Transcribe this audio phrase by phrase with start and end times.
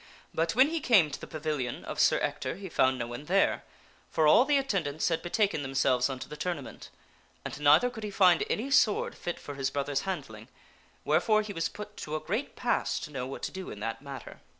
[0.33, 3.63] But when he came to the pavilion of Sir Ector he found no one there,
[4.09, 6.89] for all the attendants had betaken themselves unto the tournament.
[7.45, 10.47] And neither could he find any sword fit for his brother's handling,
[11.05, 14.01] wherefore he was put to a great pass to know what to do in that
[14.01, 14.41] matter.